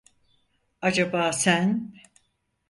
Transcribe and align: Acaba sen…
Acaba 0.81 1.33
sen… 1.33 1.93